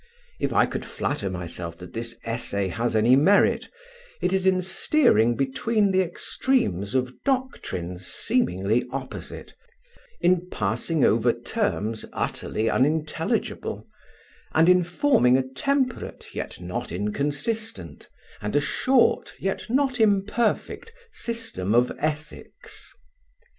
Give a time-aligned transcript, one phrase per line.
[0.39, 3.67] If I could flatter myself that this Essay has any merit,
[4.19, 9.53] it is in steering betwixt the extremes of doctrines seemingly opposite,
[10.19, 13.87] in passing over terms utterly unintelligible,
[14.55, 18.09] and in forming a temperate yet not inconsistent,
[18.41, 22.91] and a short yet not imperfect system of Ethics.